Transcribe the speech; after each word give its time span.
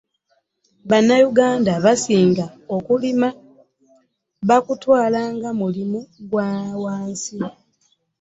Bannayuganda 0.89 1.69
abasinga 1.77 2.45
okulima 2.75 3.27
bakutwala 4.49 5.21
nga 5.35 5.49
mulimu 5.59 5.99
gwa 6.29 6.49
wansi. 6.83 7.37